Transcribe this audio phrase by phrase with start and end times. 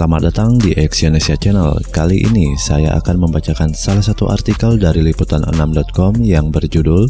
[0.00, 1.76] Selamat datang di Exyonesia Channel.
[1.92, 7.04] Kali ini saya akan membacakan salah satu artikel dari liputan6.com yang berjudul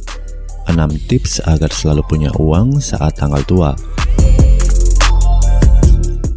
[0.67, 0.75] 6
[1.07, 3.79] tips agar selalu punya uang saat tanggal tua.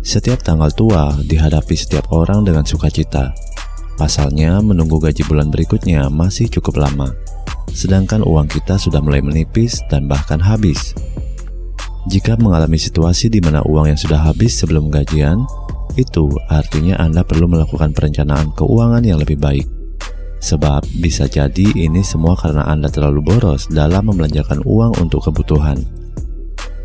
[0.05, 3.33] Setiap tanggal tua dihadapi setiap orang dengan sukacita.
[3.97, 7.17] Pasalnya, menunggu gaji bulan berikutnya masih cukup lama.
[7.73, 10.93] Sedangkan uang kita sudah mulai menipis dan bahkan habis.
[12.13, 15.41] Jika mengalami situasi di mana uang yang sudah habis sebelum gajian,
[15.95, 19.67] itu artinya Anda perlu melakukan perencanaan keuangan yang lebih baik.
[20.43, 25.79] Sebab bisa jadi ini semua karena Anda terlalu boros dalam membelanjakan uang untuk kebutuhan.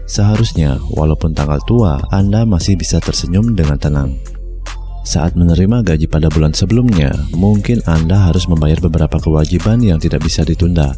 [0.09, 4.17] Seharusnya, walaupun tanggal tua, Anda masih bisa tersenyum dengan tenang.
[5.05, 10.45] Saat menerima gaji pada bulan sebelumnya, mungkin Anda harus membayar beberapa kewajiban yang tidak bisa
[10.45, 10.93] ditunda,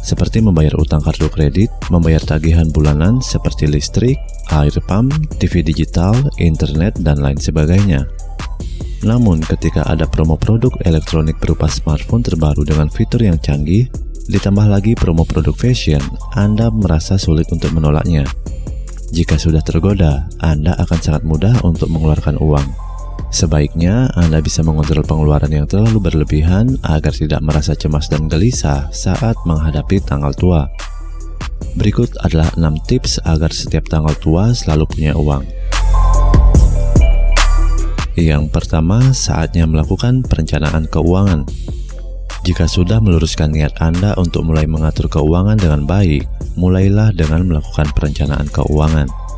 [0.00, 4.16] seperti membayar utang kartu kredit, membayar tagihan bulanan seperti listrik,
[4.50, 8.08] air pump, TV digital, internet, dan lain sebagainya.
[9.00, 13.88] Namun, ketika ada promo produk elektronik berupa smartphone terbaru dengan fitur yang canggih,
[14.28, 16.02] ditambah lagi promo produk fashion,
[16.36, 18.28] Anda merasa sulit untuk menolaknya.
[19.10, 22.89] Jika sudah tergoda, Anda akan sangat mudah untuk mengeluarkan uang.
[23.28, 29.36] Sebaiknya Anda bisa mengontrol pengeluaran yang terlalu berlebihan agar tidak merasa cemas dan gelisah saat
[29.44, 30.72] menghadapi tanggal tua.
[31.76, 35.44] Berikut adalah 6 tips agar setiap tanggal tua selalu punya uang.
[38.18, 41.46] Yang pertama, saatnya melakukan perencanaan keuangan.
[42.40, 46.24] Jika sudah meluruskan niat Anda untuk mulai mengatur keuangan dengan baik,
[46.56, 49.29] mulailah dengan melakukan perencanaan keuangan.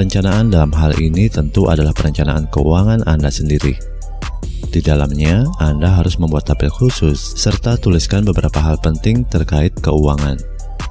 [0.00, 3.76] Perencanaan dalam hal ini tentu adalah perencanaan keuangan Anda sendiri.
[4.72, 10.40] Di dalamnya, Anda harus membuat tabel khusus serta tuliskan beberapa hal penting terkait keuangan,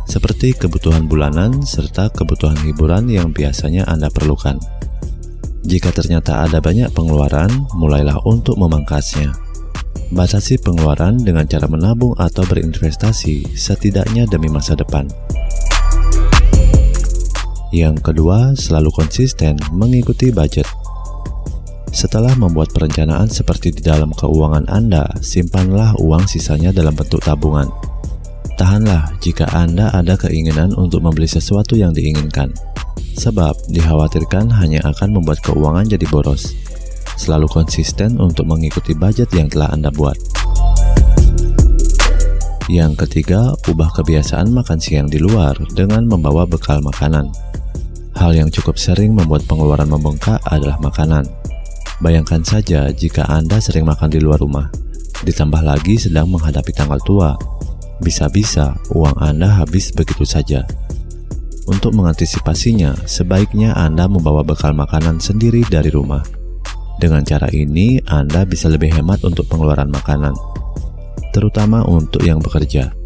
[0.06, 4.62] seperti kebutuhan bulanan serta kebutuhan hiburan yang biasanya Anda perlukan.
[5.66, 7.50] Jika ternyata ada banyak pengeluaran,
[7.82, 9.34] mulailah untuk memangkasnya.
[10.14, 15.10] Batasi pengeluaran dengan cara menabung atau berinvestasi, setidaknya demi masa depan.
[17.70, 20.66] Yang kedua, selalu konsisten mengikuti budget.
[21.94, 27.70] Setelah membuat perencanaan seperti di dalam keuangan Anda, simpanlah uang sisanya dalam bentuk tabungan.
[28.58, 32.50] Tahanlah jika Anda ada keinginan untuk membeli sesuatu yang diinginkan,
[33.18, 36.58] sebab dikhawatirkan hanya akan membuat keuangan jadi boros.
[37.22, 40.18] Selalu konsisten untuk mengikuti budget yang telah Anda buat.
[42.70, 47.49] Yang ketiga, ubah kebiasaan makan siang di luar dengan membawa bekal makanan.
[48.20, 51.24] Hal yang cukup sering membuat pengeluaran membengkak adalah makanan.
[52.04, 54.68] Bayangkan saja jika Anda sering makan di luar rumah,
[55.24, 57.40] ditambah lagi sedang menghadapi tanggal tua.
[58.04, 60.68] Bisa-bisa uang Anda habis begitu saja.
[61.72, 66.20] Untuk mengantisipasinya, sebaiknya Anda membawa bekal makanan sendiri dari rumah.
[67.00, 70.36] Dengan cara ini, Anda bisa lebih hemat untuk pengeluaran makanan,
[71.32, 72.99] terutama untuk yang bekerja.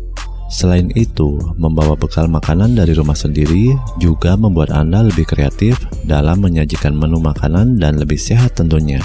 [0.53, 6.93] Selain itu, membawa bekal makanan dari rumah sendiri juga membuat Anda lebih kreatif dalam menyajikan
[6.93, 9.01] menu makanan dan lebih sehat tentunya.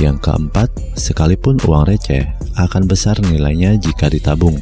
[0.00, 2.24] Yang keempat, sekalipun uang receh
[2.56, 4.56] akan besar nilainya jika ditabung.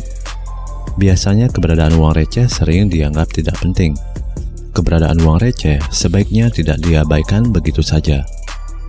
[0.98, 3.94] Biasanya keberadaan uang receh sering dianggap tidak penting.
[4.74, 8.26] Keberadaan uang receh sebaiknya tidak diabaikan begitu saja.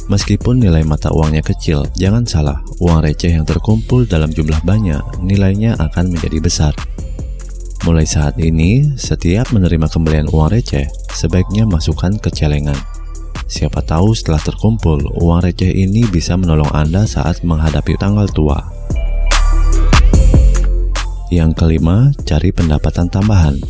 [0.10, 5.78] Meskipun nilai mata uangnya kecil, jangan salah, uang receh yang terkumpul dalam jumlah banyak, nilainya
[5.78, 6.74] akan menjadi besar.
[7.86, 12.74] Mulai saat ini, setiap menerima kembalian uang receh, sebaiknya masukkan ke celengan.
[13.46, 18.66] Siapa tahu setelah terkumpul, uang receh ini bisa menolong Anda saat menghadapi tanggal tua.
[21.30, 23.62] Yang kelima, cari pendapatan tambahan.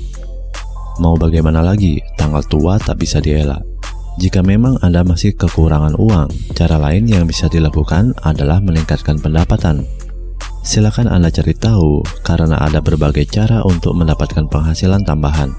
[1.03, 3.78] Mau bagaimana lagi, tanggal tua tak bisa dielak.
[4.17, 9.85] Jika memang Anda masih kekurangan uang, cara lain yang bisa dilakukan adalah meningkatkan pendapatan.
[10.65, 15.53] Silakan Anda cari tahu karena ada berbagai cara untuk mendapatkan penghasilan tambahan.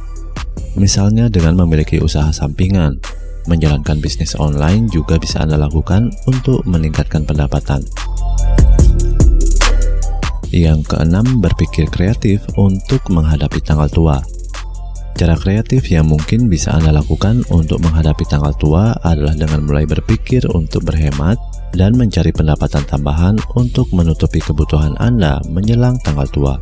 [0.75, 2.99] Misalnya dengan memiliki usaha sampingan,
[3.47, 7.87] menjalankan bisnis online juga bisa Anda lakukan untuk meningkatkan pendapatan.
[10.51, 14.19] Yang keenam, berpikir kreatif untuk menghadapi tanggal tua.
[15.17, 20.49] Cara kreatif yang mungkin bisa Anda lakukan untuk menghadapi tanggal tua adalah dengan mulai berpikir
[20.53, 21.37] untuk berhemat
[21.75, 26.55] dan mencari pendapatan tambahan untuk menutupi kebutuhan Anda menjelang tanggal tua.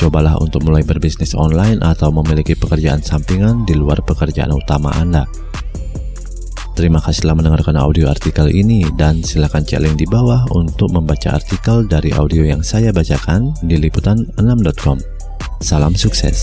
[0.00, 5.28] Cobalah untuk mulai berbisnis online atau memiliki pekerjaan sampingan di luar pekerjaan utama Anda.
[6.72, 11.36] Terima kasih telah mendengarkan audio artikel ini dan silakan cek link di bawah untuk membaca
[11.36, 14.96] artikel dari audio yang saya bacakan di liputan6.com.
[15.60, 16.40] Salam sukses.